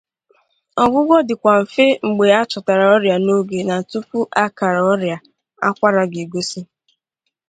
[0.83, 5.17] Ọgwụgwọ dịkwa mfe mgbe achọtara ọrịa n’oge na tupu akara ọrịa
[5.67, 6.61] akwara ga-egosi.